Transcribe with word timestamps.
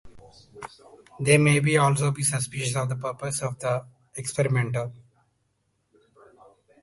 They 1.19 1.37
may 1.37 1.77
also 1.77 2.09
be 2.09 2.23
suspicious 2.23 2.75
of 2.75 2.89
the 2.89 2.95
purpose 2.95 3.43
of 3.43 3.59
the 3.59 3.85
experimenter. 4.17 4.91